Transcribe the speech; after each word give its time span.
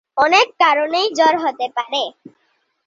অনেক 0.17 0.47
কারণেই 0.59 1.07
জ্বর 1.17 1.33
হতে 1.43 1.67
পারে। 1.75 2.03